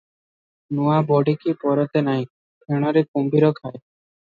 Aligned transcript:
ନୂଆ 0.77 0.95
ବଢ଼ିକି 1.11 1.55
ପରତେ 1.67 2.05
ନାହିଁ, 2.09 2.29
ଫେଣରେ 2.67 3.09
କୁମ୍ଭୀର 3.11 3.57
ଖାଏ। 3.63 3.77